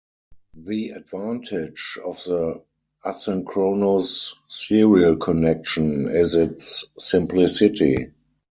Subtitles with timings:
[0.55, 2.63] The advantage of the
[3.05, 8.09] asynchronous serial connection is its simplicity.